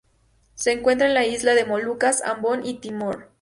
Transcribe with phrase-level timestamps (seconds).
[0.55, 3.29] Se encuentra en la isla de Molucas, Ambon y Timor.